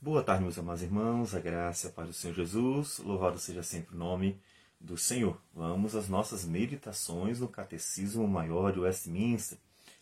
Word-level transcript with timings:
Boa 0.00 0.22
tarde, 0.22 0.44
meus 0.44 0.56
amados 0.56 0.80
irmãos, 0.80 1.34
a 1.34 1.40
graça 1.40 1.88
a 1.88 1.90
paz 1.90 2.06
do 2.06 2.14
Senhor 2.14 2.32
Jesus, 2.32 2.98
louvado 2.98 3.36
seja 3.36 3.64
sempre 3.64 3.96
o 3.96 3.98
nome 3.98 4.40
do 4.80 4.96
Senhor. 4.96 5.42
Vamos 5.52 5.96
às 5.96 6.08
nossas 6.08 6.44
meditações 6.44 7.40
no 7.40 7.48
Catecismo 7.48 8.26
Maior 8.28 8.72
de 8.72 8.78
Westminster. 8.78 9.58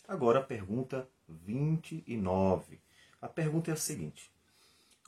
Agora 0.06 0.40
a 0.40 0.43
pergunta 0.43 1.09
29. 1.27 2.79
A 3.22 3.27
pergunta 3.27 3.71
é 3.71 3.72
a 3.72 3.77
seguinte: 3.77 4.30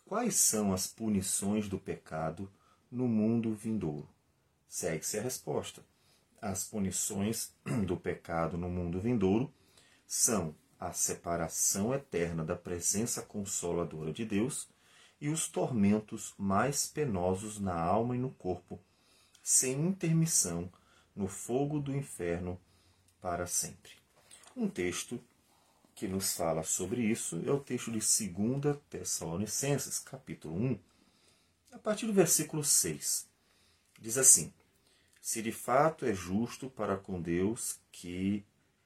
Quais 0.07 0.37
são 0.37 0.73
as 0.73 0.87
punições 0.87 1.68
do 1.68 1.79
pecado 1.79 2.50
no 2.91 3.07
mundo 3.07 3.52
vindouro? 3.52 4.09
Segue-se 4.66 5.18
a 5.18 5.23
resposta. 5.23 5.84
As 6.41 6.64
punições 6.64 7.52
do 7.86 7.98
pecado 7.98 8.57
no 8.57 8.70
mundo 8.70 8.98
vindouro 8.98 9.52
são 10.07 10.55
a 10.80 10.93
separação 10.95 11.93
eterna 11.93 12.43
da 12.43 12.57
presença 12.57 13.20
consoladora 13.20 14.14
de 14.14 14.25
Deus 14.25 14.66
e 15.21 15.29
os 15.29 15.48
tormentos 15.48 16.34
mais 16.38 16.87
penosos 16.87 17.59
na 17.59 17.74
alma 17.74 18.15
e 18.15 18.19
no 18.19 18.30
corpo, 18.30 18.80
sem 19.43 19.73
intermissão, 19.73 20.70
no 21.15 21.27
fogo 21.27 21.80
do 21.80 21.95
inferno 21.95 22.60
para 23.20 23.46
sempre. 23.46 23.93
Um 24.57 24.69
texto 24.69 25.20
que 25.95 26.07
nos 26.07 26.33
fala 26.34 26.62
sobre 26.62 27.02
isso 27.02 27.43
é 27.45 27.51
o 27.51 27.59
texto 27.59 27.91
de 27.91 27.98
2 27.98 28.79
Tessalonicenses, 28.88 29.98
capítulo 29.98 30.55
1, 30.55 30.79
a 31.73 31.79
partir 31.79 32.07
do 32.07 32.12
versículo 32.12 32.62
6. 32.62 33.29
Diz 34.01 34.16
assim: 34.16 34.52
Se 35.21 35.43
de 35.43 35.51
fato 35.51 36.05
é 36.05 36.15
justo 36.15 36.71
para 36.71 36.96
com 36.96 37.21
Deus 37.21 37.80
que 37.91 38.45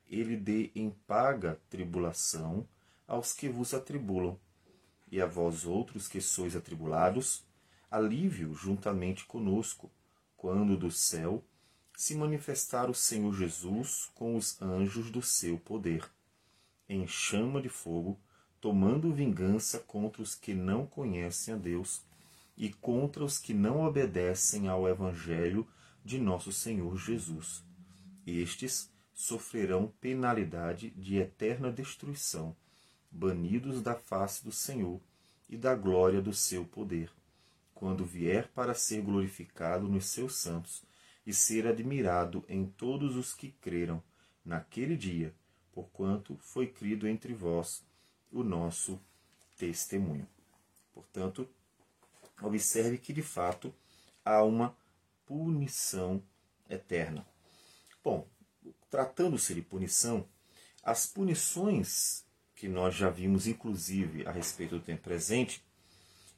ele 0.08 0.36
dê 0.36 0.70
em 0.74 0.90
paga 1.06 1.60
tribulação 1.68 2.66
aos 3.06 3.32
que 3.32 3.48
vos 3.48 3.74
atribulam, 3.74 4.38
e 5.12 5.20
a 5.20 5.26
vós 5.26 5.66
outros 5.66 6.08
que 6.08 6.22
sois 6.22 6.56
atribulados, 6.56 7.44
alívio 7.90 8.54
juntamente 8.54 9.26
conosco, 9.26 9.90
quando 10.38 10.74
do 10.74 10.90
céu 10.90 11.44
se 11.94 12.14
manifestar 12.14 12.88
o 12.88 12.94
Senhor 12.94 13.34
Jesus 13.34 14.10
com 14.14 14.34
os 14.34 14.60
anjos 14.62 15.10
do 15.10 15.20
seu 15.20 15.58
poder, 15.58 16.10
em 16.88 17.06
chama 17.06 17.60
de 17.60 17.68
fogo, 17.68 18.18
tomando 18.58 19.12
vingança 19.12 19.78
contra 19.78 20.22
os 20.22 20.34
que 20.34 20.54
não 20.54 20.86
conhecem 20.86 21.52
a 21.52 21.58
Deus 21.58 22.02
e 22.56 22.72
contra 22.72 23.22
os 23.22 23.38
que 23.38 23.52
não 23.52 23.84
obedecem 23.84 24.66
ao 24.66 24.88
Evangelho 24.88 25.68
de 26.02 26.18
nosso 26.18 26.50
Senhor 26.50 26.96
Jesus. 26.96 27.62
Estes 28.26 28.90
sofrerão 29.12 29.92
penalidade 30.00 30.88
de 30.90 31.18
eterna 31.18 31.70
destruição, 31.70 32.56
banidos 33.12 33.82
da 33.82 33.94
face 33.94 34.42
do 34.42 34.50
Senhor 34.50 34.98
e 35.48 35.56
da 35.56 35.74
glória 35.74 36.22
do 36.22 36.32
seu 36.32 36.64
poder, 36.64 37.12
quando 37.74 38.04
vier 38.04 38.48
para 38.48 38.74
ser 38.74 39.02
glorificado 39.02 39.86
nos 39.86 40.06
seus 40.06 40.36
santos 40.36 40.82
e 41.26 41.34
ser 41.34 41.66
admirado 41.66 42.44
em 42.48 42.66
todos 42.66 43.16
os 43.16 43.34
que 43.34 43.50
creram 43.60 44.02
naquele 44.44 44.96
dia, 44.96 45.34
porquanto 45.72 46.36
foi 46.38 46.66
crido 46.66 47.06
entre 47.06 47.34
vós 47.34 47.84
o 48.30 48.42
nosso 48.42 48.98
testemunho. 49.58 50.26
Portanto, 50.92 51.48
observe 52.40 52.98
que 52.98 53.12
de 53.12 53.22
fato 53.22 53.72
há 54.24 54.42
uma 54.42 54.76
punição 55.26 56.22
eterna. 56.68 57.26
Bom, 58.02 58.26
tratando-se 58.90 59.54
de 59.54 59.62
punição, 59.62 60.26
as 60.82 61.06
punições 61.06 62.24
que 62.62 62.68
nós 62.68 62.94
já 62.94 63.10
vimos, 63.10 63.48
inclusive, 63.48 64.24
a 64.24 64.30
respeito 64.30 64.78
do 64.78 64.84
tempo 64.84 65.02
presente, 65.02 65.60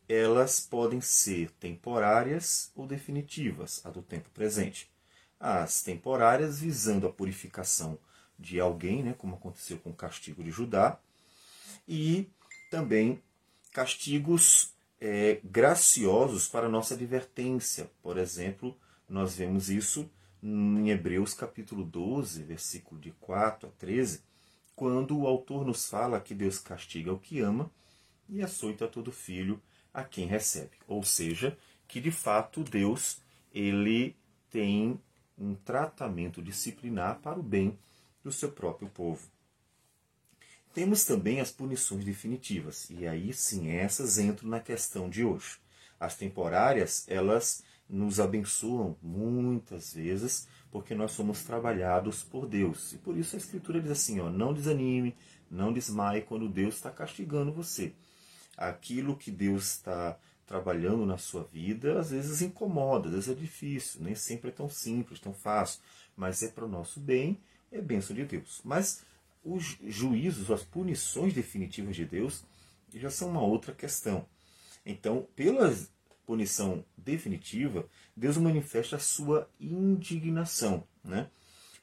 elas 0.08 0.58
podem 0.58 0.98
ser 0.98 1.50
temporárias 1.61 2.72
ou 2.75 2.86
definitivas, 2.86 3.84
a 3.84 3.91
do 3.91 4.00
tempo 4.00 4.30
presente. 4.30 4.91
As 5.39 5.83
temporárias 5.83 6.61
visando 6.61 7.07
a 7.07 7.12
purificação 7.12 7.98
de 8.39 8.58
alguém, 8.58 9.02
né, 9.02 9.14
como 9.18 9.35
aconteceu 9.35 9.77
com 9.77 9.90
o 9.90 9.95
castigo 9.95 10.42
de 10.42 10.51
Judá, 10.51 10.98
e 11.86 12.30
também 12.70 13.23
castigos 13.70 14.73
é, 14.98 15.41
graciosos 15.45 16.48
para 16.48 16.70
nossa 16.70 16.95
advertência. 16.95 17.91
Por 18.02 18.17
exemplo, 18.17 18.74
nós 19.06 19.36
vemos 19.36 19.68
isso 19.68 20.08
em 20.42 20.89
Hebreus 20.89 21.35
capítulo 21.35 21.85
12, 21.85 22.45
versículo 22.45 22.98
de 22.98 23.11
4 23.20 23.68
a 23.68 23.73
13, 23.73 24.23
quando 24.74 25.18
o 25.18 25.27
autor 25.27 25.64
nos 25.64 25.89
fala 25.89 26.20
que 26.20 26.35
Deus 26.35 26.58
castiga 26.58 27.12
o 27.12 27.18
que 27.18 27.40
ama 27.40 27.70
e 28.29 28.42
açoita 28.42 28.89
todo 28.89 29.12
filho 29.12 29.61
a 29.92 30.02
quem 30.02 30.27
recebe. 30.27 30.73
Ou 30.89 31.05
seja, 31.05 31.57
que 31.86 32.01
de 32.01 32.11
fato 32.11 32.64
Deus 32.64 33.20
ele 33.52 34.17
tem 34.51 35.01
um 35.39 35.55
tratamento 35.55 36.42
disciplinar 36.42 37.20
para 37.20 37.39
o 37.39 37.42
bem 37.42 37.79
do 38.23 38.33
seu 38.33 38.51
próprio 38.51 38.89
povo. 38.89 39.29
Temos 40.73 41.05
também 41.05 41.41
as 41.41 41.52
punições 41.52 42.05
definitivas, 42.05 42.91
e 42.91 43.06
aí 43.06 43.33
sim 43.33 43.68
essas 43.68 44.18
entram 44.18 44.48
na 44.48 44.58
questão 44.58 45.08
de 45.08 45.24
hoje. 45.24 45.58
As 46.01 46.17
temporárias, 46.17 47.05
elas 47.08 47.62
nos 47.89 48.18
abençoam 48.18 48.96
muitas 49.01 49.95
vezes 49.95 50.48
porque 50.74 50.92
nós 50.92 51.12
somos 51.12 51.45
trabalhados 51.45 52.24
por 52.24 52.48
Deus. 52.48 52.92
E 52.95 52.98
por 52.98 53.17
isso 53.17 53.36
a 53.36 53.39
Escritura 53.39 53.80
diz 53.80 53.92
assim: 53.92 54.18
ó, 54.18 54.29
não 54.29 54.52
desanime, 54.52 55.14
não 55.48 55.73
desmaie 55.73 56.23
quando 56.23 56.48
Deus 56.48 56.74
está 56.74 56.90
castigando 56.90 57.52
você. 57.52 57.92
Aquilo 58.57 59.17
que 59.17 59.30
Deus 59.30 59.77
está 59.77 60.18
trabalhando 60.45 61.07
na 61.07 61.17
sua 61.17 61.45
vida 61.45 62.01
às 62.01 62.11
vezes 62.11 62.42
incomoda, 62.42 63.07
às 63.07 63.14
vezes 63.14 63.30
é 63.30 63.35
difícil, 63.35 64.02
nem 64.02 64.17
sempre 64.17 64.48
é 64.48 64.52
tão 64.52 64.68
simples, 64.68 65.20
tão 65.20 65.33
fácil, 65.33 65.80
mas 66.17 66.42
é 66.42 66.48
para 66.48 66.64
o 66.64 66.68
nosso 66.68 66.98
bem, 66.98 67.41
é 67.70 67.80
bênção 67.80 68.17
de 68.17 68.24
Deus. 68.24 68.61
Mas 68.64 69.05
os 69.45 69.79
juízos, 69.86 70.51
as 70.51 70.64
punições 70.64 71.33
definitivas 71.33 71.95
de 71.95 72.05
Deus 72.05 72.42
já 72.92 73.11
são 73.11 73.30
uma 73.30 73.42
outra 73.42 73.73
questão. 73.73 74.27
Então, 74.85 75.29
pela 75.36 75.73
punição 76.27 76.85
definitiva, 76.96 77.86
Deus 78.17 78.36
manifesta 78.36 78.96
a 78.96 79.01
sua 79.01 79.48
indignação. 79.61 80.85
Né? 81.02 81.29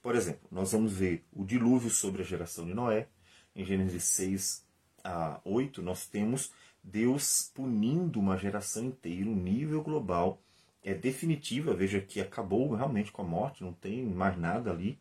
Por 0.02 0.16
exemplo, 0.16 0.48
nós 0.52 0.72
vamos 0.72 0.94
ver 0.94 1.24
o 1.34 1.46
dilúvio 1.46 1.90
sobre 1.90 2.22
a 2.22 2.26
geração 2.26 2.66
de 2.66 2.74
Noé. 2.74 3.08
Em 3.56 3.66
Gênesis 3.66 4.04
6 4.04 4.66
a 5.04 5.40
8, 5.44 5.82
nós 5.82 6.06
temos 6.08 6.52
Deus 6.84 7.52
punindo 7.54 8.20
uma 8.20 8.38
geração 8.38 8.86
inteira, 8.86 9.30
um 9.30 9.36
nível 9.36 9.82
global. 9.82 10.42
É 10.84 10.94
definitiva, 10.94 11.74
veja 11.74 12.02
que 12.02 12.20
acabou 12.20 12.74
realmente 12.74 13.12
com 13.12 13.22
a 13.22 13.26
morte, 13.26 13.64
não 13.64 13.74
tem 13.74 14.04
mais 14.04 14.38
nada 14.38 14.72
ali. 14.72 14.98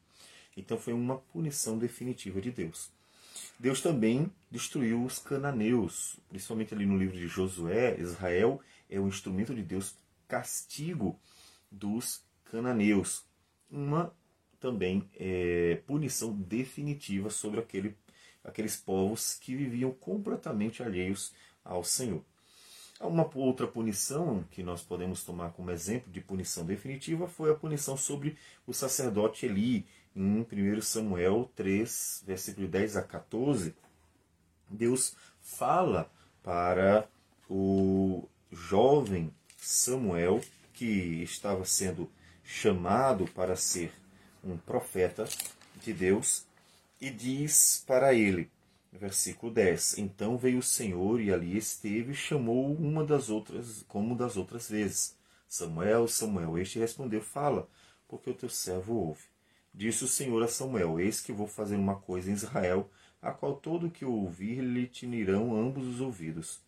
Então 0.56 0.76
foi 0.76 0.92
uma 0.92 1.16
punição 1.16 1.78
definitiva 1.78 2.40
de 2.40 2.50
Deus. 2.50 2.90
Deus 3.58 3.80
também 3.80 4.30
destruiu 4.50 5.04
os 5.04 5.18
cananeus, 5.18 6.16
principalmente 6.28 6.74
ali 6.74 6.84
no 6.84 6.98
livro 6.98 7.16
de 7.16 7.28
Josué, 7.28 7.98
Israel 7.98 8.60
é 8.90 8.98
o 8.98 9.08
instrumento 9.08 9.54
de 9.54 9.62
Deus 9.62 9.96
castigo 10.28 11.18
dos 11.70 12.22
cananeus. 12.44 13.24
Uma 13.70 14.12
também 14.58 15.08
é, 15.18 15.80
punição 15.86 16.32
definitiva 16.32 17.30
sobre 17.30 17.60
aquele, 17.60 17.96
aqueles 18.44 18.76
povos 18.76 19.34
que 19.34 19.54
viviam 19.54 19.92
completamente 19.92 20.82
alheios 20.82 21.32
ao 21.64 21.82
Senhor. 21.82 22.22
Uma 23.00 23.28
outra 23.34 23.66
punição 23.66 24.44
que 24.50 24.62
nós 24.62 24.82
podemos 24.82 25.24
tomar 25.24 25.52
como 25.52 25.70
exemplo 25.70 26.12
de 26.12 26.20
punição 26.20 26.66
definitiva 26.66 27.26
foi 27.26 27.50
a 27.50 27.54
punição 27.54 27.96
sobre 27.96 28.36
o 28.66 28.74
sacerdote 28.74 29.46
Eli, 29.46 29.86
em 30.14 30.46
1 30.52 30.82
Samuel 30.82 31.50
3, 31.56 32.24
versículo 32.26 32.68
10 32.68 32.98
a 32.98 33.02
14. 33.02 33.74
Deus 34.68 35.16
fala 35.40 36.10
para 36.42 37.08
o 37.48 38.28
jovem 38.50 39.32
Samuel, 39.56 40.40
que 40.72 41.22
estava 41.22 41.64
sendo 41.64 42.10
chamado 42.42 43.26
para 43.26 43.54
ser 43.56 43.92
um 44.42 44.56
profeta 44.56 45.28
de 45.82 45.92
Deus, 45.92 46.44
e 47.00 47.10
diz 47.10 47.84
para 47.86 48.12
ele, 48.14 48.50
versículo 48.92 49.52
10: 49.52 49.98
Então 49.98 50.36
veio 50.36 50.58
o 50.58 50.62
Senhor 50.62 51.20
e 51.20 51.32
ali 51.32 51.56
esteve 51.56 52.12
e 52.12 52.16
chamou 52.16 52.74
uma 52.74 53.04
das 53.04 53.30
outras, 53.30 53.84
como 53.88 54.16
das 54.16 54.36
outras 54.36 54.68
vezes. 54.68 55.16
Samuel, 55.48 56.08
Samuel, 56.08 56.58
este 56.58 56.78
respondeu: 56.78 57.20
Fala, 57.20 57.68
porque 58.08 58.30
o 58.30 58.34
teu 58.34 58.48
servo 58.48 58.94
ouve. 58.94 59.24
Disse 59.72 60.04
o 60.04 60.08
Senhor 60.08 60.42
a 60.42 60.48
Samuel: 60.48 60.98
Eis 61.00 61.20
que 61.20 61.32
vou 61.32 61.46
fazer 61.46 61.76
uma 61.76 61.96
coisa 61.96 62.30
em 62.30 62.34
Israel, 62.34 62.90
a 63.22 63.30
qual 63.30 63.56
todo 63.56 63.90
que 63.90 64.04
ouvir 64.04 64.60
lhe 64.60 64.86
tinirão 64.86 65.56
ambos 65.56 65.86
os 65.86 66.00
ouvidos. 66.00 66.60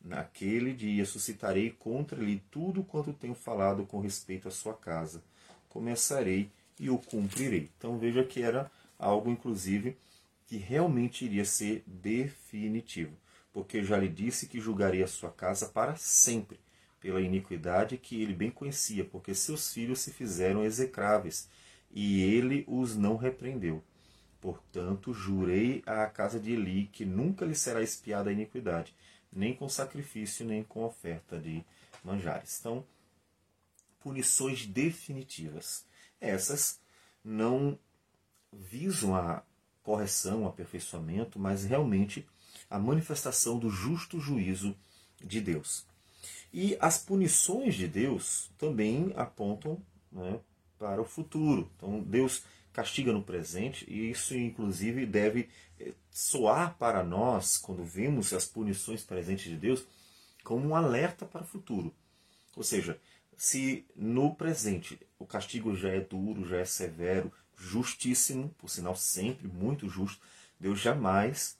Naquele 0.00 0.72
dia 0.72 1.04
suscitarei 1.04 1.70
contra 1.70 2.22
lhe 2.22 2.42
tudo 2.50 2.82
quanto 2.82 3.12
tenho 3.12 3.34
falado 3.34 3.84
com 3.84 4.00
respeito 4.00 4.48
à 4.48 4.50
sua 4.50 4.74
casa. 4.74 5.22
Começarei 5.68 6.50
e 6.78 6.88
o 6.88 6.98
cumprirei. 6.98 7.70
Então 7.76 7.98
veja 7.98 8.24
que 8.24 8.42
era 8.42 8.70
algo, 8.98 9.30
inclusive, 9.30 9.96
que 10.46 10.56
realmente 10.56 11.24
iria 11.24 11.44
ser 11.44 11.82
definitivo. 11.86 13.16
porque 13.52 13.82
já 13.82 13.96
lhe 13.96 14.08
disse 14.08 14.46
que 14.46 14.60
julgaria 14.60 15.04
a 15.04 15.08
sua 15.08 15.30
casa 15.30 15.66
para 15.66 15.96
sempre, 15.96 16.60
pela 17.00 17.20
iniquidade 17.20 17.96
que 17.96 18.22
ele 18.22 18.32
bem 18.32 18.52
conhecia, 18.52 19.04
porque 19.04 19.34
seus 19.34 19.72
filhos 19.72 19.98
se 19.98 20.12
fizeram 20.12 20.64
execráveis, 20.64 21.48
e 21.90 22.22
ele 22.22 22.64
os 22.68 22.94
não 22.94 23.16
repreendeu. 23.16 23.82
Portanto, 24.40 25.12
jurei 25.12 25.82
à 25.84 26.06
casa 26.06 26.38
de 26.38 26.52
Eli 26.52 26.88
que 26.92 27.04
nunca 27.04 27.44
lhe 27.44 27.54
será 27.56 27.82
espiada 27.82 28.30
a 28.30 28.32
iniquidade, 28.32 28.94
nem 29.32 29.54
com 29.54 29.68
sacrifício, 29.68 30.44
nem 30.44 30.62
com 30.62 30.84
oferta 30.84 31.38
de 31.38 31.64
manjares. 32.04 32.58
Então, 32.60 32.84
punições 34.00 34.66
definitivas. 34.66 35.84
Essas 36.20 36.80
não 37.22 37.78
visam 38.52 39.14
a 39.14 39.42
correção, 39.82 40.44
o 40.44 40.48
aperfeiçoamento, 40.48 41.38
mas 41.38 41.64
realmente 41.64 42.26
a 42.70 42.78
manifestação 42.78 43.58
do 43.58 43.70
justo 43.70 44.20
juízo 44.20 44.76
de 45.22 45.40
Deus. 45.40 45.86
E 46.52 46.76
as 46.80 46.98
punições 46.98 47.74
de 47.74 47.86
Deus 47.86 48.50
também 48.56 49.12
apontam 49.16 49.80
né, 50.10 50.40
para 50.78 51.00
o 51.00 51.04
futuro. 51.04 51.70
Então, 51.76 52.00
Deus 52.00 52.42
castiga 52.78 53.12
no 53.12 53.24
presente, 53.24 53.84
e 53.88 54.08
isso, 54.08 54.36
inclusive, 54.36 55.04
deve 55.04 55.48
eh, 55.80 55.94
soar 56.12 56.76
para 56.78 57.02
nós, 57.02 57.58
quando 57.58 57.82
vemos 57.82 58.32
as 58.32 58.44
punições 58.46 59.02
presentes 59.02 59.50
de 59.50 59.56
Deus, 59.56 59.84
como 60.44 60.68
um 60.68 60.76
alerta 60.76 61.26
para 61.26 61.42
o 61.42 61.44
futuro. 61.44 61.92
Ou 62.54 62.62
seja, 62.62 62.96
se 63.36 63.84
no 63.96 64.32
presente 64.32 64.96
o 65.18 65.26
castigo 65.26 65.74
já 65.74 65.88
é 65.88 65.98
duro, 65.98 66.46
já 66.48 66.58
é 66.58 66.64
severo, 66.64 67.32
justíssimo, 67.56 68.48
por 68.50 68.70
sinal 68.70 68.94
sempre 68.94 69.48
muito 69.48 69.88
justo, 69.88 70.24
Deus 70.60 70.78
jamais 70.78 71.58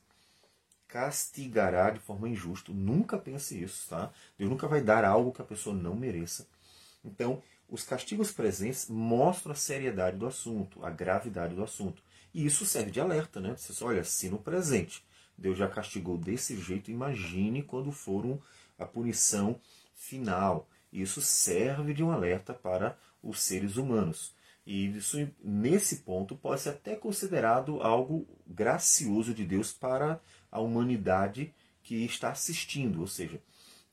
castigará 0.87 1.91
de 1.91 1.99
forma 1.99 2.29
injusta. 2.29 2.73
Nunca 2.73 3.19
pense 3.19 3.61
isso, 3.61 3.89
tá? 3.89 4.13
Deus 4.39 4.49
nunca 4.49 4.69
vai 4.69 4.81
dar 4.81 5.05
algo 5.05 5.33
que 5.33 5.43
a 5.43 5.45
pessoa 5.45 5.75
não 5.75 5.97
mereça. 5.97 6.47
Então, 7.05 7.43
os 7.69 7.85
castigos 7.85 8.33
presentes 8.33 8.89
mostram 8.89 9.53
a 9.53 9.57
seriedade 9.57 10.17
do 10.17 10.27
assunto, 10.27 10.85
a 10.85 10.91
gravidade 10.91 11.55
do 11.55 11.63
assunto. 11.63 12.03
E 12.33 12.47
isso 12.47 12.65
serve 12.65 12.91
de 12.91 13.01
alerta, 13.01 13.41
né? 13.41 13.55
Você 13.57 13.85
olha, 13.85 14.03
se 14.05 14.29
no 14.29 14.39
presente 14.39 15.05
Deus 15.37 15.59
já 15.59 15.69
castigou 15.69 16.17
desse 16.17 16.59
jeito, 16.61 16.91
imagine 16.91 17.63
quando 17.63 17.93
for 17.93 18.25
um, 18.25 18.39
a 18.79 18.87
punição 18.87 19.61
final. 19.95 20.69
Isso 20.93 21.21
serve 21.21 21.93
de 21.93 22.03
um 22.03 22.11
alerta 22.11 22.55
para 22.55 22.99
os 23.23 23.41
seres 23.41 23.77
humanos. 23.77 24.35
E 24.67 24.97
isso, 24.97 25.17
nesse 25.43 25.97
ponto, 25.99 26.37
pode 26.37 26.63
ser 26.63 26.71
até 26.71 26.97
considerado 26.97 27.81
algo 27.81 28.27
gracioso 28.47 29.33
de 29.33 29.45
Deus 29.45 29.73
para 29.73 30.21
a 30.51 30.61
humanidade 30.61 31.55
que 31.83 32.05
está 32.05 32.31
assistindo. 32.31 33.01
Ou 33.01 33.07
seja, 33.07 33.41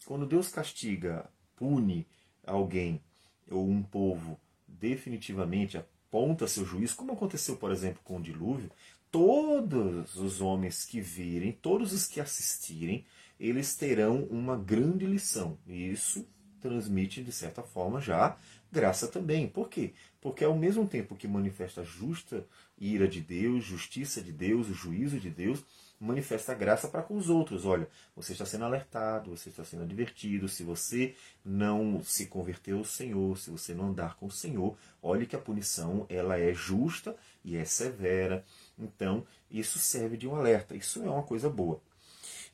quando 0.06 0.26
Deus 0.26 0.50
castiga, 0.50 1.30
pune 1.56 2.08
alguém 2.46 3.02
ou 3.50 3.68
um 3.70 3.82
povo 3.82 4.40
definitivamente, 4.68 5.78
aponta 5.78 6.48
seu 6.48 6.66
juízo, 6.66 6.96
como 6.96 7.14
aconteceu, 7.14 7.58
por 7.58 7.72
exemplo, 7.72 8.02
com 8.04 8.18
o 8.18 8.22
dilúvio, 8.22 8.72
todos 9.12 10.16
os 10.16 10.42
homens 10.42 10.86
que 10.86 11.00
virem, 11.00 11.52
todos 11.52 11.94
os 11.94 12.08
que 12.08 12.20
assistirem, 12.20 13.06
eles 13.40 13.76
terão 13.76 14.24
uma 14.26 14.58
grande 14.58 15.06
lição. 15.06 15.58
E 15.68 15.90
isso 15.90 16.28
transmite, 16.62 17.24
de 17.24 17.32
certa 17.32 17.62
forma, 17.62 18.02
já 18.02 18.36
graça 18.72 19.08
também. 19.08 19.48
Por 19.48 19.70
quê? 19.70 19.94
Porque 20.26 20.44
ao 20.44 20.58
mesmo 20.58 20.88
tempo 20.88 21.16
que 21.16 21.28
manifesta 21.28 21.82
a 21.82 21.84
justa 21.84 22.48
ira 22.80 23.08
de 23.08 23.22
Deus, 23.22 23.64
justiça 23.64 24.24
de 24.24 24.32
Deus, 24.32 24.68
o 24.68 24.74
juízo 24.74 25.20
de 25.20 25.30
Deus, 25.30 25.64
manifesta 26.00 26.52
a 26.52 26.56
graça 26.56 26.88
para 26.88 27.04
com 27.04 27.16
os 27.16 27.30
outros. 27.30 27.64
Olha, 27.64 27.88
você 28.16 28.32
está 28.32 28.44
sendo 28.44 28.66
alertado, 28.66 29.30
você 29.38 29.50
está 29.50 29.64
sendo 29.64 29.84
advertido. 29.84 30.50
Se 30.50 30.64
você 30.64 31.14
não 31.46 32.04
se 32.04 32.26
converteu 32.26 32.80
ao 32.80 32.84
Senhor, 32.84 33.38
se 33.38 33.52
você 33.52 33.76
não 33.76 33.90
andar 33.90 34.16
com 34.16 34.26
o 34.26 34.32
Senhor, 34.32 34.76
olhe 35.00 35.28
que 35.28 35.36
a 35.36 35.40
punição 35.40 36.08
ela 36.10 36.40
é 36.40 36.56
justa 36.56 37.16
e 37.44 37.56
é 37.56 37.64
severa. 37.64 38.44
Então, 38.80 39.28
isso 39.52 39.78
serve 39.78 40.18
de 40.18 40.28
um 40.28 40.36
alerta. 40.36 40.76
Isso 40.76 41.04
é 41.04 41.08
uma 41.08 41.22
coisa 41.22 41.52
boa. 41.52 41.80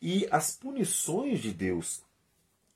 E 0.01 0.27
as 0.29 0.57
punições 0.57 1.39
de 1.39 1.53
Deus 1.53 2.03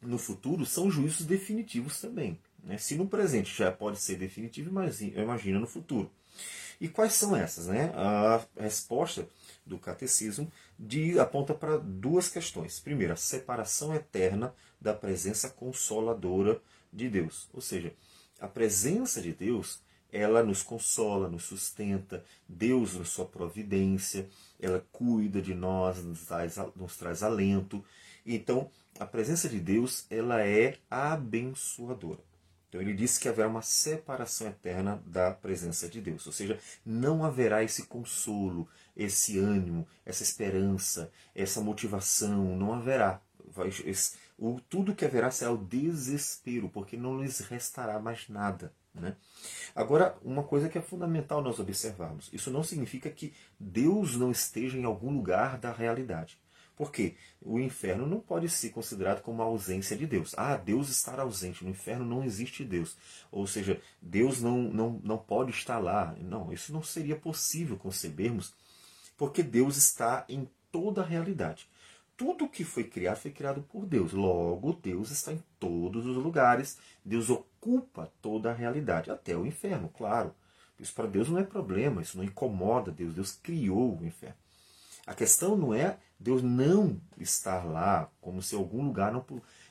no 0.01 0.17
futuro 0.17 0.65
são 0.65 0.89
juízos 0.89 1.25
definitivos 1.25 1.99
também. 1.99 2.39
Né? 2.65 2.77
Se 2.77 2.95
no 2.95 3.07
presente 3.07 3.55
já 3.55 3.71
pode 3.71 3.99
ser 3.99 4.17
definitivo, 4.17 4.71
imagina 5.15 5.59
no 5.59 5.67
futuro. 5.67 6.11
E 6.81 6.89
quais 6.89 7.13
são 7.13 7.35
essas? 7.35 7.67
Né? 7.67 7.91
A 7.95 8.45
resposta 8.59 9.27
do 9.65 9.77
catecismo 9.77 10.51
de, 10.77 11.17
aponta 11.19 11.53
para 11.53 11.77
duas 11.77 12.27
questões. 12.27 12.79
Primeiro, 12.79 13.13
a 13.13 13.17
separação 13.17 13.95
eterna 13.95 14.53
da 14.81 14.93
presença 14.93 15.49
consoladora 15.49 16.59
de 16.91 17.07
Deus. 17.07 17.47
Ou 17.53 17.61
seja, 17.61 17.93
a 18.39 18.47
presença 18.47 19.21
de 19.21 19.31
Deus 19.31 19.79
ela 20.11 20.43
nos 20.43 20.63
consola, 20.63 21.29
nos 21.29 21.43
sustenta, 21.43 22.23
Deus 22.47 22.95
na 22.95 23.03
sua 23.03 23.25
providência, 23.25 24.29
ela 24.59 24.85
cuida 24.91 25.41
de 25.41 25.53
nós, 25.53 26.01
nos 26.03 26.25
traz, 26.25 26.57
nos 26.75 26.95
traz 26.95 27.21
alento. 27.21 27.83
Então, 28.25 28.69
a 28.97 29.05
presença 29.05 29.49
de 29.49 29.59
Deus 29.59 30.05
ela 30.09 30.41
é 30.41 30.77
abençoadora. 30.89 32.21
Então 32.75 32.81
ele 32.81 32.93
disse 32.93 33.21
que 33.21 33.29
haverá 33.29 33.47
uma 33.47 33.61
separação 33.61 34.47
eterna 34.47 35.01
da 35.05 35.31
presença 35.31 35.87
de 35.87 36.01
Deus, 36.01 36.27
ou 36.27 36.33
seja, 36.33 36.59
não 36.85 37.23
haverá 37.23 37.63
esse 37.63 37.83
consolo, 37.83 38.67
esse 38.97 39.39
ânimo, 39.39 39.87
essa 40.05 40.23
esperança, 40.23 41.09
essa 41.33 41.61
motivação, 41.61 42.57
não 42.57 42.73
haverá. 42.73 43.21
Vai, 43.47 43.69
esse, 43.69 44.17
o, 44.37 44.59
tudo 44.59 44.93
que 44.93 45.05
haverá 45.05 45.31
será 45.31 45.53
o 45.53 45.57
desespero, 45.57 46.67
porque 46.67 46.97
não 46.97 47.21
lhes 47.21 47.39
restará 47.39 47.97
mais 47.97 48.27
nada. 48.27 48.73
Né? 48.93 49.15
Agora, 49.73 50.17
uma 50.21 50.43
coisa 50.43 50.67
que 50.67 50.77
é 50.77 50.81
fundamental 50.81 51.41
nós 51.41 51.59
observarmos: 51.59 52.29
isso 52.33 52.51
não 52.51 52.61
significa 52.61 53.09
que 53.09 53.33
Deus 53.57 54.17
não 54.17 54.31
esteja 54.31 54.77
em 54.77 54.83
algum 54.83 55.13
lugar 55.13 55.57
da 55.57 55.71
realidade. 55.71 56.37
Porque 56.75 57.15
o 57.41 57.59
inferno 57.59 58.05
não 58.05 58.19
pode 58.19 58.49
ser 58.49 58.69
considerado 58.69 59.21
como 59.21 59.41
a 59.41 59.45
ausência 59.45 59.95
de 59.95 60.05
Deus. 60.05 60.33
Ah, 60.37 60.57
Deus 60.57 60.89
estar 60.89 61.19
ausente. 61.19 61.63
No 61.63 61.69
inferno 61.69 62.05
não 62.05 62.23
existe 62.23 62.65
Deus. 62.65 62.97
Ou 63.31 63.47
seja, 63.47 63.81
Deus 64.01 64.41
não, 64.41 64.57
não, 64.63 64.99
não 65.03 65.17
pode 65.17 65.51
estar 65.51 65.79
lá. 65.79 66.15
Não, 66.19 66.51
isso 66.51 66.73
não 66.73 66.83
seria 66.83 67.15
possível 67.15 67.77
concebermos, 67.77 68.53
porque 69.17 69.41
Deus 69.41 69.77
está 69.77 70.25
em 70.27 70.49
toda 70.71 71.01
a 71.01 71.05
realidade. 71.05 71.67
Tudo 72.17 72.47
que 72.47 72.63
foi 72.63 72.85
criado 72.85 73.17
foi 73.17 73.31
criado 73.31 73.61
por 73.61 73.85
Deus. 73.85 74.13
Logo, 74.13 74.73
Deus 74.73 75.11
está 75.11 75.33
em 75.33 75.43
todos 75.59 76.05
os 76.05 76.15
lugares. 76.17 76.77
Deus 77.03 77.29
ocupa 77.29 78.11
toda 78.21 78.51
a 78.51 78.53
realidade, 78.53 79.11
até 79.11 79.35
o 79.35 79.45
inferno, 79.45 79.89
claro. 79.89 80.33
Isso 80.79 80.93
para 80.93 81.07
Deus 81.07 81.29
não 81.29 81.39
é 81.39 81.43
problema, 81.43 82.01
isso 82.01 82.17
não 82.17 82.23
incomoda 82.23 82.91
Deus. 82.91 83.13
Deus 83.13 83.31
criou 83.31 83.97
o 83.97 84.05
inferno. 84.05 84.35
A 85.05 85.13
questão 85.13 85.55
não 85.55 85.73
é 85.73 85.97
Deus 86.19 86.41
não 86.41 86.99
estar 87.19 87.63
lá, 87.65 88.09
como 88.21 88.41
se 88.41 88.55
algum 88.55 88.83
lugar 88.83 89.11
não, 89.11 89.25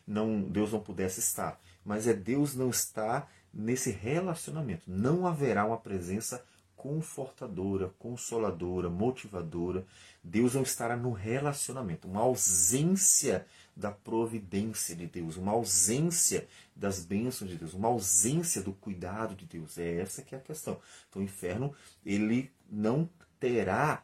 não 0.07 0.43
Deus 0.43 0.73
não 0.73 0.81
pudesse 0.81 1.21
estar, 1.21 1.61
mas 1.85 2.07
é 2.07 2.15
Deus 2.15 2.55
não 2.55 2.71
estar 2.71 3.31
nesse 3.53 3.91
relacionamento. 3.91 4.83
Não 4.87 5.27
haverá 5.27 5.65
uma 5.65 5.79
presença 5.79 6.45
confortadora, 6.85 7.95
consoladora, 7.99 8.91
motivadora. 8.91 9.87
Deus 10.23 10.55
não 10.55 10.63
estará 10.63 10.97
no 10.97 11.13
relacionamento, 11.13 12.07
uma 12.07 12.21
ausência 12.21 13.47
da 13.75 13.91
providência 13.91 14.95
de 14.95 15.07
Deus, 15.07 15.37
uma 15.39 15.53
ausência 15.53 16.47
das 16.77 17.05
bênçãos 17.05 17.51
de 17.51 17.57
Deus, 17.57 17.73
uma 17.73 17.89
ausência 17.89 18.61
do 18.61 18.73
cuidado 18.73 19.35
de 19.35 19.47
Deus. 19.47 19.79
É 19.79 20.01
essa 20.01 20.21
que 20.21 20.35
é 20.35 20.39
a 20.39 20.43
questão. 20.43 20.79
Então 21.09 21.23
o 21.23 21.25
inferno, 21.25 21.75
ele 22.05 22.53
não 22.71 23.09
terá 23.41 24.03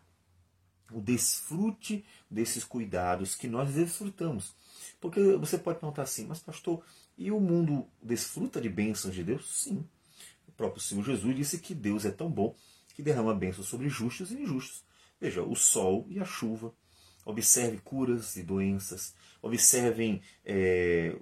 o 0.92 1.00
desfrute 1.00 2.04
desses 2.30 2.64
cuidados 2.64 3.34
que 3.34 3.48
nós 3.48 3.72
desfrutamos. 3.72 4.54
Porque 5.00 5.20
você 5.36 5.58
pode 5.58 5.78
perguntar 5.78 6.02
assim, 6.02 6.26
mas 6.26 6.40
pastor, 6.40 6.84
e 7.16 7.30
o 7.30 7.40
mundo 7.40 7.86
desfruta 8.02 8.60
de 8.60 8.68
bênçãos 8.68 9.14
de 9.14 9.22
Deus? 9.22 9.62
Sim. 9.62 9.84
O 10.48 10.52
próprio 10.52 10.82
Senhor 10.82 11.04
Jesus 11.04 11.36
disse 11.36 11.58
que 11.58 11.74
Deus 11.74 12.04
é 12.04 12.10
tão 12.10 12.30
bom 12.30 12.54
que 12.94 13.02
derrama 13.02 13.34
bênçãos 13.34 13.66
sobre 13.66 13.88
justos 13.88 14.30
e 14.30 14.42
injustos. 14.42 14.84
Veja, 15.20 15.42
o 15.42 15.54
sol 15.54 16.06
e 16.08 16.18
a 16.18 16.24
chuva. 16.24 16.72
Observe 17.24 17.78
curas 17.78 18.36
e 18.36 18.42
doenças. 18.42 19.14
Observem 19.42 20.22
é, 20.44 21.14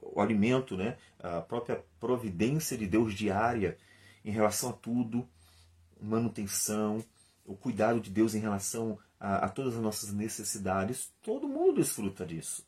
o 0.00 0.20
alimento, 0.20 0.76
né? 0.76 0.96
a 1.18 1.40
própria 1.40 1.84
providência 1.98 2.76
de 2.76 2.86
Deus 2.86 3.14
diária 3.14 3.78
em 4.24 4.30
relação 4.30 4.70
a 4.70 4.72
tudo, 4.72 5.28
manutenção, 6.00 7.04
o 7.44 7.54
cuidado 7.56 8.00
de 8.00 8.10
Deus 8.10 8.34
em 8.34 8.40
relação 8.40 8.98
a, 9.18 9.46
a 9.46 9.48
todas 9.48 9.74
as 9.74 9.82
nossas 9.82 10.12
necessidades, 10.12 11.12
todo 11.22 11.48
mundo 11.48 11.76
desfruta 11.76 12.24
disso. 12.24 12.66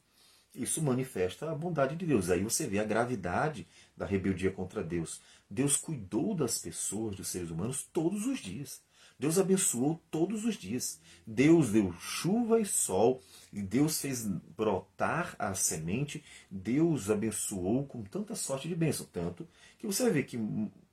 Isso 0.54 0.82
manifesta 0.82 1.50
a 1.50 1.54
bondade 1.54 1.94
de 1.94 2.06
Deus. 2.06 2.30
Aí 2.30 2.42
você 2.42 2.66
vê 2.66 2.78
a 2.78 2.84
gravidade 2.84 3.66
da 3.96 4.06
rebeldia 4.06 4.50
contra 4.50 4.82
Deus. 4.82 5.20
Deus 5.48 5.76
cuidou 5.76 6.34
das 6.34 6.58
pessoas, 6.58 7.16
dos 7.16 7.28
seres 7.28 7.50
humanos, 7.50 7.88
todos 7.92 8.26
os 8.26 8.40
dias. 8.40 8.82
Deus 9.18 9.38
abençoou 9.38 10.00
todos 10.10 10.44
os 10.44 10.56
dias. 10.56 11.00
Deus 11.26 11.70
deu 11.70 11.92
chuva 11.94 12.60
e 12.60 12.64
sol, 12.64 13.20
e 13.52 13.60
Deus 13.60 14.00
fez 14.00 14.24
brotar 14.26 15.34
a 15.38 15.54
semente. 15.54 16.24
Deus 16.50 17.10
abençoou 17.10 17.84
com 17.86 18.02
tanta 18.04 18.34
sorte 18.34 18.68
de 18.68 18.76
bênção. 18.76 19.06
Tanto 19.12 19.46
que 19.78 19.86
você 19.86 20.04
vai 20.04 20.12
ver 20.12 20.22
que 20.24 20.38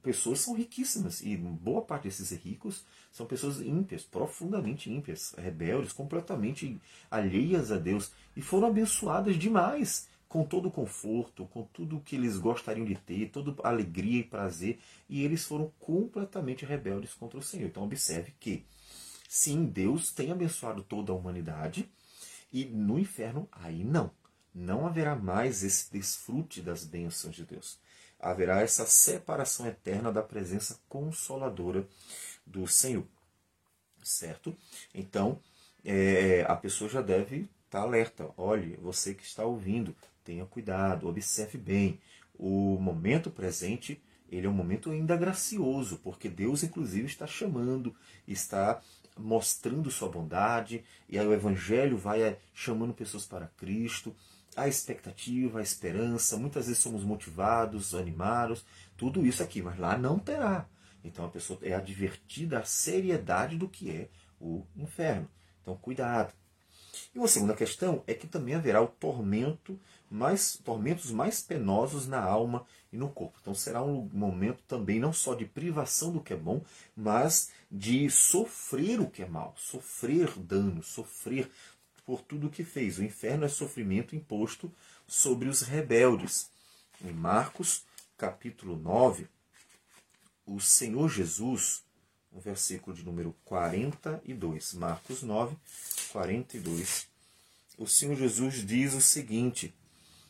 pessoas 0.06 0.40
são 0.40 0.54
riquíssimas, 0.54 1.20
e 1.22 1.36
boa 1.36 1.82
parte 1.82 2.04
desses 2.04 2.30
ricos 2.30 2.86
são 3.12 3.26
pessoas 3.26 3.60
ímpias, 3.60 4.04
profundamente 4.04 4.88
ímpias, 4.88 5.34
rebeldes, 5.36 5.92
completamente 5.92 6.80
alheias 7.10 7.72
a 7.72 7.78
Deus, 7.78 8.12
e 8.38 8.42
foram 8.42 8.68
abençoadas 8.68 9.36
demais 9.36 10.08
com 10.30 10.44
todo 10.46 10.68
o 10.68 10.72
conforto, 10.72 11.48
com 11.48 11.64
tudo 11.74 11.98
o 11.98 12.02
que 12.02 12.16
eles 12.16 12.38
gostariam 12.38 12.86
de 12.86 12.94
ter, 12.94 13.32
toda 13.32 13.56
alegria 13.68 14.20
e 14.20 14.24
prazer, 14.24 14.78
e 15.10 15.24
eles 15.24 15.44
foram 15.44 15.72
completamente 15.80 16.66
rebeldes 16.66 17.16
contra 17.16 17.40
o 17.40 17.42
Senhor. 17.42 17.66
Então 17.66 17.84
observe 17.84 18.32
que, 18.40 18.64
sim, 19.28 19.66
Deus 19.66 20.12
tem 20.12 20.32
abençoado 20.32 20.84
toda 20.84 21.12
a 21.12 21.16
humanidade, 21.16 21.90
e 22.54 22.64
no 22.64 23.00
inferno, 23.00 23.50
aí 23.52 23.84
não. 23.84 24.12
Não 24.56 24.88
haverá 24.88 25.18
mais 25.18 25.66
esse 25.66 25.92
desfrute 25.92 26.62
das 26.62 26.86
bênçãos 26.86 27.36
de 27.36 27.44
Deus. 27.44 27.78
Haverá 28.18 28.62
essa 28.62 28.86
separação 28.86 29.68
eterna 29.68 30.14
da 30.14 30.24
presença 30.24 30.80
consoladora 30.88 31.86
do 32.46 32.66
Senhor. 32.66 33.06
Certo? 34.02 34.56
Então, 34.94 35.42
é, 35.84 36.46
a 36.48 36.56
pessoa 36.56 36.90
já 36.90 37.02
deve 37.02 37.50
estar 37.66 37.82
alerta. 37.82 38.30
Olhe, 38.38 38.78
você 38.82 39.14
que 39.14 39.24
está 39.24 39.44
ouvindo, 39.44 39.94
tenha 40.24 40.46
cuidado, 40.46 41.10
observe 41.10 41.58
bem. 41.58 42.00
O 42.38 42.78
momento 42.80 43.30
presente, 43.30 44.02
ele 44.32 44.48
é 44.48 44.50
um 44.50 44.54
momento 44.54 44.90
ainda 44.90 45.18
gracioso, 45.18 46.00
porque 46.04 46.30
Deus 46.30 46.64
inclusive 46.64 47.08
está 47.08 47.28
chamando, 47.28 47.94
está 48.26 48.82
mostrando 49.18 49.92
sua 49.92 50.10
bondade, 50.10 50.84
e 51.08 51.18
aí 51.18 51.26
o 51.26 51.34
evangelho 51.34 51.98
vai 51.98 52.22
eh, 52.22 52.40
chamando 52.54 52.94
pessoas 52.94 53.26
para 53.26 53.48
Cristo. 53.58 54.16
A 54.56 54.68
expectativa, 54.68 55.60
a 55.60 55.64
esperança, 55.64 56.38
muitas 56.38 56.68
vezes 56.68 56.82
somos 56.82 57.04
motivados, 57.04 57.94
animados, 57.94 58.66
tudo 58.96 59.26
isso 59.26 59.44
aqui, 59.44 59.62
mas 59.62 59.78
lá 59.78 59.98
não 59.98 60.18
terá. 60.18 60.66
Então 61.04 61.26
a 61.26 61.30
pessoa 61.30 61.60
é 61.62 61.74
advertida 61.74 62.60
a 62.60 62.66
seriedade 62.66 63.58
do 63.58 63.68
que 63.68 63.92
é 63.92 64.10
o 64.40 64.66
inferno. 64.76 65.30
Então 65.62 65.76
cuidado. 65.78 66.34
E 67.14 67.20
uma 67.20 67.28
segunda 67.28 67.54
questão 67.54 68.04
é 68.08 68.14
que 68.14 68.28
também 68.28 68.56
haverá 68.56 68.82
o 68.82 68.88
tormento 68.88 69.80
mais 70.10 70.58
tormentos 70.64 71.12
mais 71.12 71.42
penosos 71.42 72.08
na 72.08 72.22
alma 72.22 72.66
e 72.92 72.98
no 72.98 73.10
corpo. 73.10 73.38
Então 73.42 73.54
será 73.54 73.84
um 73.84 74.10
momento 74.14 74.64
também 74.68 75.00
não 75.00 75.12
só 75.12 75.34
de 75.34 75.46
privação 75.46 76.12
do 76.12 76.22
que 76.22 76.34
é 76.34 76.38
bom, 76.38 76.62
mas 76.96 77.52
de 77.70 78.10
sofrer 78.10 79.00
o 79.00 79.10
que 79.10 79.24
é 79.24 79.28
mal, 79.28 79.54
sofrer 79.58 80.30
dano, 80.40 80.82
sofrer 80.82 81.52
por 82.06 82.22
tudo 82.22 82.48
o 82.48 82.50
que 82.50 82.64
fez. 82.64 82.98
O 82.98 83.04
inferno 83.04 83.46
é 83.46 83.50
sofrimento 83.50 84.16
imposto 84.16 84.72
sobre 85.08 85.50
os 85.50 85.62
rebeldes. 85.62 86.50
Em 87.04 87.12
Marcos, 87.12 87.84
capítulo 88.18 88.78
9, 88.78 89.28
o 90.46 90.60
Senhor 90.62 91.10
Jesus, 91.10 91.84
no 92.32 92.40
versículo 92.40 92.96
de 92.96 93.04
número 93.04 93.36
42, 93.44 94.74
Marcos 94.76 95.24
9, 95.24 95.56
42, 96.12 97.08
o 97.78 97.88
Senhor 97.88 98.16
Jesus 98.16 98.66
diz 98.66 98.94
o 98.94 99.02
seguinte: 99.02 99.74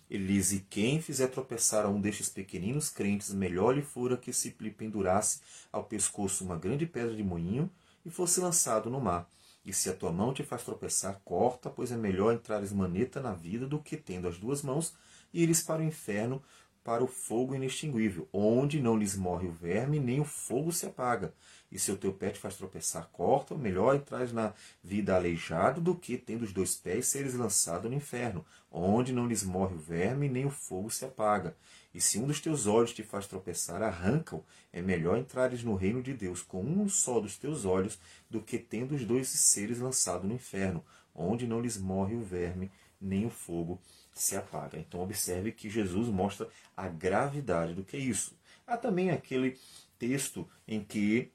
ele 0.09 0.33
diz: 0.33 0.51
E 0.51 0.59
quem 0.59 1.01
fizer 1.01 1.27
tropeçar 1.27 1.85
a 1.85 1.89
um 1.89 1.99
destes 1.99 2.29
pequeninos 2.29 2.89
crentes, 2.89 3.33
melhor 3.33 3.75
lhe 3.75 3.81
fora 3.81 4.17
que 4.17 4.31
se 4.31 4.55
lhe 4.59 4.71
pendurasse 4.71 5.39
ao 5.71 5.83
pescoço 5.83 6.43
uma 6.43 6.57
grande 6.57 6.85
pedra 6.85 7.15
de 7.15 7.23
moinho 7.23 7.69
e 8.05 8.09
fosse 8.09 8.39
lançado 8.39 8.89
no 8.89 9.01
mar. 9.01 9.29
E 9.65 9.73
se 9.73 9.89
a 9.89 9.93
tua 9.93 10.11
mão 10.11 10.31
te 10.31 10.43
faz 10.43 10.63
tropeçar, 10.63 11.19
corta, 11.25 11.69
pois 11.69 11.91
é 11.91 11.97
melhor 11.97 12.33
entrares 12.33 12.71
maneta 12.71 13.19
na 13.19 13.33
vida 13.33 13.65
do 13.65 13.79
que, 13.79 13.97
tendo 13.97 14.27
as 14.27 14.37
duas 14.37 14.61
mãos, 14.61 14.93
ires 15.33 15.63
para 15.63 15.81
o 15.81 15.85
inferno, 15.85 16.41
para 16.83 17.03
o 17.03 17.07
fogo 17.07 17.55
inextinguível, 17.55 18.29
onde 18.31 18.79
não 18.79 18.95
lhes 18.95 19.15
morre 19.15 19.47
o 19.47 19.51
verme, 19.51 19.99
nem 19.99 20.21
o 20.21 20.23
fogo 20.23 20.71
se 20.71 20.85
apaga. 20.85 21.33
E 21.71 21.79
se 21.79 21.91
o 21.91 21.97
teu 21.97 22.13
pé 22.13 22.29
te 22.29 22.37
faz 22.37 22.55
tropeçar, 22.57 23.09
corta, 23.11 23.55
melhor 23.55 23.95
entrar 23.95 24.31
na 24.31 24.53
vida 24.83 25.15
aleijado 25.15 25.81
do 25.81 25.95
que, 25.95 26.15
tendo 26.15 26.43
os 26.43 26.53
dois 26.53 26.75
pés, 26.75 27.07
seres 27.07 27.33
lançado 27.33 27.89
no 27.89 27.95
inferno, 27.95 28.45
onde 28.71 29.11
não 29.11 29.25
lhes 29.25 29.43
morre 29.43 29.73
o 29.73 29.79
verme, 29.79 30.29
nem 30.29 30.45
o 30.45 30.51
fogo 30.51 30.91
se 30.91 31.03
apaga. 31.03 31.57
E 31.95 32.01
se 32.01 32.19
um 32.19 32.27
dos 32.27 32.41
teus 32.41 32.67
olhos 32.67 32.93
te 32.93 33.03
faz 33.03 33.25
tropeçar, 33.25 33.81
arranca-o. 33.81 34.43
É 34.73 34.81
melhor 34.81 35.17
entrares 35.17 35.63
no 35.63 35.75
reino 35.75 36.03
de 36.03 36.13
Deus 36.13 36.41
com 36.41 36.61
um 36.61 36.89
só 36.89 37.21
dos 37.21 37.37
teus 37.37 37.63
olhos, 37.63 37.97
do 38.29 38.41
que 38.41 38.59
tendo 38.59 38.95
os 38.95 39.05
dois 39.05 39.29
seres 39.29 39.79
lançado 39.79 40.27
no 40.27 40.35
inferno, 40.35 40.83
onde 41.15 41.47
não 41.47 41.61
lhes 41.61 41.77
morre 41.77 42.13
o 42.13 42.21
verme, 42.21 42.69
nem 42.99 43.25
o 43.25 43.29
fogo 43.29 43.79
se 44.13 44.35
apaga. 44.35 44.77
Então 44.77 44.99
observe 44.99 45.53
que 45.53 45.69
Jesus 45.69 46.09
mostra 46.09 46.49
a 46.75 46.89
gravidade 46.89 47.73
do 47.73 47.85
que 47.85 47.95
é 47.95 47.99
isso. 48.01 48.37
Há 48.67 48.75
também 48.75 49.09
aquele 49.11 49.57
texto 49.97 50.45
em 50.67 50.83
que 50.83 51.31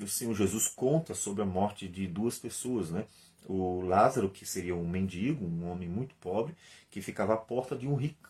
o 0.00 0.08
Senhor 0.08 0.34
Jesus 0.34 0.68
conta 0.68 1.14
sobre 1.14 1.42
a 1.42 1.46
morte 1.46 1.86
de 1.86 2.06
duas 2.06 2.38
pessoas, 2.38 2.90
né? 2.90 3.04
O 3.44 3.82
Lázaro, 3.82 4.30
que 4.30 4.46
seria 4.46 4.74
um 4.74 4.88
mendigo, 4.88 5.44
um 5.44 5.70
homem 5.70 5.88
muito 5.88 6.14
pobre, 6.14 6.56
que 6.90 7.02
ficava 7.02 7.34
à 7.34 7.36
porta 7.36 7.76
de 7.76 7.86
um 7.86 7.94
rico, 7.94 8.27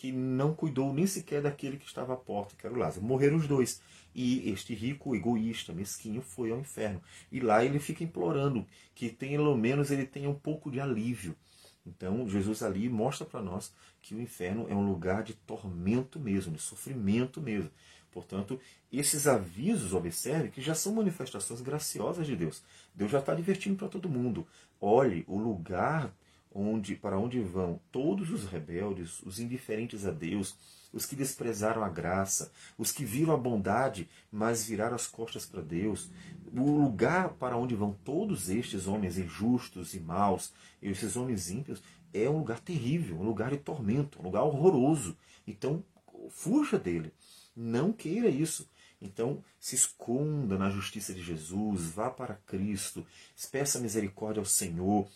que 0.00 0.10
não 0.10 0.54
cuidou 0.54 0.94
nem 0.94 1.06
sequer 1.06 1.42
daquele 1.42 1.76
que 1.76 1.84
estava 1.84 2.14
à 2.14 2.16
porta, 2.16 2.56
que 2.56 2.66
era 2.66 2.74
o 2.74 2.78
Lázaro. 2.78 3.04
Morreram 3.04 3.36
os 3.36 3.46
dois. 3.46 3.82
E 4.14 4.48
este 4.48 4.74
rico, 4.74 5.14
egoísta, 5.14 5.74
mesquinho, 5.74 6.22
foi 6.22 6.50
ao 6.50 6.58
inferno. 6.58 7.02
E 7.30 7.38
lá 7.38 7.62
ele 7.62 7.78
fica 7.78 8.02
implorando 8.02 8.66
que 8.94 9.10
pelo 9.10 9.54
menos 9.54 9.90
ele 9.90 10.06
tenha 10.06 10.30
um 10.30 10.34
pouco 10.34 10.70
de 10.70 10.80
alívio. 10.80 11.36
Então, 11.84 12.26
Jesus 12.26 12.62
ali 12.62 12.88
mostra 12.88 13.26
para 13.26 13.42
nós 13.42 13.74
que 14.00 14.14
o 14.14 14.22
inferno 14.22 14.66
é 14.70 14.74
um 14.74 14.86
lugar 14.86 15.22
de 15.22 15.34
tormento 15.34 16.18
mesmo, 16.18 16.54
de 16.54 16.62
sofrimento 16.62 17.38
mesmo. 17.38 17.70
Portanto, 18.10 18.58
esses 18.90 19.26
avisos, 19.26 19.92
observe, 19.92 20.48
que 20.48 20.62
já 20.62 20.74
são 20.74 20.94
manifestações 20.94 21.60
graciosas 21.60 22.26
de 22.26 22.34
Deus. 22.34 22.62
Deus 22.94 23.10
já 23.10 23.18
está 23.18 23.34
divertindo 23.34 23.76
para 23.76 23.88
todo 23.88 24.08
mundo. 24.08 24.46
Olhe, 24.80 25.26
o 25.28 25.36
lugar 25.36 26.10
onde 26.52 26.96
para 26.96 27.18
onde 27.18 27.40
vão 27.40 27.80
todos 27.92 28.30
os 28.30 28.44
rebeldes, 28.44 29.22
os 29.22 29.38
indiferentes 29.38 30.06
a 30.06 30.10
Deus, 30.10 30.56
os 30.92 31.06
que 31.06 31.14
desprezaram 31.14 31.84
a 31.84 31.88
graça, 31.88 32.50
os 32.76 32.90
que 32.90 33.04
viram 33.04 33.32
a 33.32 33.36
bondade, 33.36 34.08
mas 34.30 34.66
viraram 34.66 34.96
as 34.96 35.06
costas 35.06 35.46
para 35.46 35.62
Deus, 35.62 36.10
o 36.52 36.78
lugar 36.78 37.30
para 37.34 37.56
onde 37.56 37.76
vão 37.76 37.96
todos 38.04 38.50
estes 38.50 38.88
homens 38.88 39.16
injustos 39.16 39.94
e 39.94 40.00
maus, 40.00 40.52
esses 40.82 41.16
homens 41.16 41.50
ímpios, 41.50 41.82
é 42.12 42.28
um 42.28 42.38
lugar 42.38 42.58
terrível, 42.58 43.16
um 43.16 43.24
lugar 43.24 43.50
de 43.50 43.58
tormento, 43.58 44.18
um 44.20 44.24
lugar 44.24 44.42
horroroso. 44.42 45.16
Então, 45.46 45.84
fuja 46.30 46.78
dele. 46.78 47.12
Não 47.54 47.92
queira 47.92 48.28
isso. 48.28 48.68
Então, 49.00 49.42
se 49.58 49.74
esconda 49.74 50.58
na 50.58 50.68
justiça 50.68 51.14
de 51.14 51.22
Jesus, 51.22 51.90
vá 51.92 52.10
para 52.10 52.34
Cristo, 52.34 53.06
peça 53.50 53.78
misericórdia 53.78 54.40
ao 54.40 54.44
Senhor, 54.44 55.08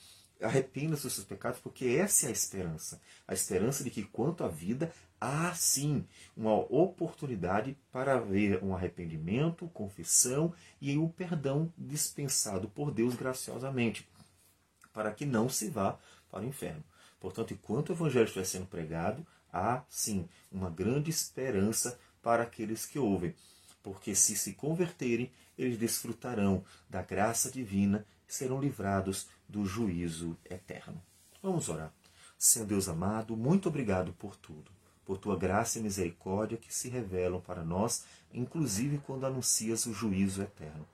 arrependa-se 0.44 1.02
dos 1.02 1.14
seus 1.14 1.26
pecados, 1.26 1.58
porque 1.60 1.86
essa 1.86 2.26
é 2.26 2.28
a 2.28 2.32
esperança. 2.32 3.00
A 3.26 3.34
esperança 3.34 3.82
de 3.82 3.90
que, 3.90 4.02
quanto 4.02 4.44
à 4.44 4.48
vida, 4.48 4.92
há 5.20 5.54
sim 5.54 6.06
uma 6.36 6.54
oportunidade 6.54 7.76
para 7.90 8.14
haver 8.14 8.62
um 8.62 8.74
arrependimento, 8.74 9.68
confissão 9.68 10.52
e 10.80 10.96
o 10.98 11.08
perdão 11.08 11.72
dispensado 11.76 12.68
por 12.68 12.92
Deus 12.92 13.14
graciosamente, 13.14 14.06
para 14.92 15.12
que 15.12 15.24
não 15.24 15.48
se 15.48 15.68
vá 15.68 15.98
para 16.30 16.44
o 16.44 16.46
inferno. 16.46 16.84
Portanto, 17.18 17.54
enquanto 17.54 17.88
o 17.88 17.92
evangelho 17.92 18.24
estiver 18.24 18.44
sendo 18.44 18.66
pregado, 18.66 19.26
há 19.52 19.82
sim 19.88 20.28
uma 20.52 20.68
grande 20.68 21.10
esperança 21.10 21.98
para 22.22 22.42
aqueles 22.42 22.84
que 22.84 22.98
ouvem, 22.98 23.34
porque 23.82 24.14
se 24.14 24.36
se 24.36 24.52
converterem, 24.52 25.30
eles 25.56 25.78
desfrutarão 25.78 26.64
da 26.88 27.02
graça 27.02 27.50
divina 27.50 28.04
serão 28.26 28.60
livrados 28.60 29.28
do 29.48 29.64
juízo 29.64 30.36
eterno. 30.44 31.00
Vamos 31.42 31.68
orar. 31.68 31.92
Senhor 32.38 32.66
Deus 32.66 32.88
amado, 32.88 33.36
muito 33.36 33.68
obrigado 33.68 34.12
por 34.14 34.36
tudo 34.36 34.70
por 35.04 35.18
tua 35.18 35.36
graça 35.36 35.78
e 35.78 35.82
misericórdia 35.82 36.58
que 36.58 36.74
se 36.74 36.88
revelam 36.88 37.40
para 37.40 37.64
nós, 37.64 38.04
inclusive 38.32 38.98
quando 38.98 39.26
anuncias 39.26 39.86
o 39.86 39.92
juízo 39.92 40.42
eterno. 40.42 40.86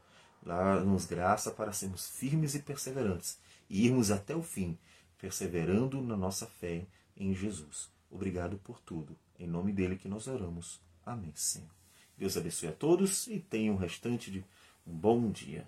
Dá-nos 0.43 1.05
graça 1.05 1.51
para 1.51 1.73
sermos 1.73 2.09
firmes 2.09 2.55
e 2.55 2.61
perseverantes 2.61 3.39
e 3.69 3.87
irmos 3.87 4.11
até 4.11 4.35
o 4.35 4.43
fim, 4.43 4.77
perseverando 5.19 6.01
na 6.01 6.17
nossa 6.17 6.47
fé 6.47 6.87
em 7.17 7.35
Jesus. 7.35 7.91
Obrigado 8.11 8.59
por 8.59 8.81
tudo. 8.81 9.17
Em 9.39 9.47
nome 9.47 9.73
dele 9.73 9.97
que 9.97 10.09
nós 10.09 10.27
oramos. 10.27 10.81
Amém, 11.05 11.33
Senhor. 11.35 11.69
Deus 12.17 12.37
abençoe 12.37 12.69
a 12.69 12.73
todos 12.73 13.27
e 13.29 13.39
tenha 13.39 13.73
um 13.73 13.77
restante 13.77 14.31
de 14.31 14.45
um 14.87 14.93
bom 14.93 15.31
dia. 15.31 15.67